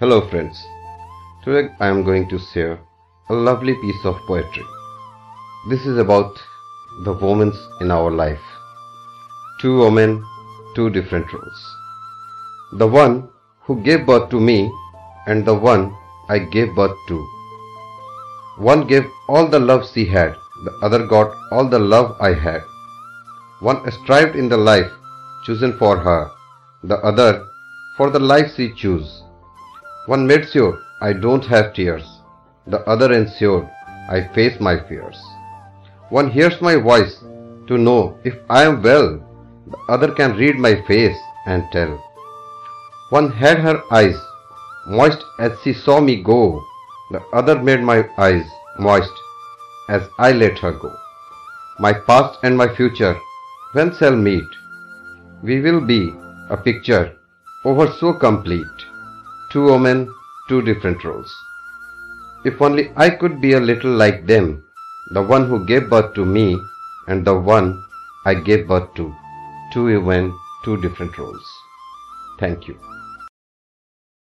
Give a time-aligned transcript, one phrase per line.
[0.00, 0.60] Hello friends.
[1.44, 2.80] Today I am going to share
[3.28, 4.64] a lovely piece of poetry.
[5.70, 6.36] This is about
[7.04, 8.42] the women in our life.
[9.60, 10.20] Two women,
[10.74, 11.76] two different roles.
[12.72, 13.28] The one
[13.60, 14.68] who gave birth to me
[15.28, 15.96] and the one
[16.28, 17.24] I gave birth to.
[18.58, 20.34] One gave all the love she had,
[20.64, 22.62] the other got all the love I had.
[23.60, 24.90] One strived in the life
[25.46, 26.32] chosen for her,
[26.82, 27.46] the other
[27.96, 29.23] for the life she chose.
[30.06, 32.04] One made sure I don't have tears,
[32.66, 33.66] the other ensured
[34.10, 35.18] I face my fears.
[36.10, 37.20] One hears my voice
[37.68, 39.18] to know if I am well,
[39.66, 41.16] the other can read my face
[41.46, 41.96] and tell.
[43.08, 44.16] One had her eyes
[44.86, 46.62] moist as she saw me go,
[47.10, 48.44] the other made my eyes
[48.78, 49.12] moist
[49.88, 50.94] as I let her go.
[51.78, 53.16] My past and my future,
[53.72, 54.50] when shall meet?
[55.42, 56.12] We will be
[56.50, 57.16] a picture
[57.64, 58.84] over so complete.
[59.54, 60.12] Two women,
[60.48, 61.32] two different roles.
[62.44, 64.64] If only I could be a little like them,
[65.12, 66.58] the one who gave birth to me
[67.06, 67.84] and the one
[68.26, 69.14] I gave birth to.
[69.72, 71.46] Two women, two different roles.
[72.40, 72.76] Thank you.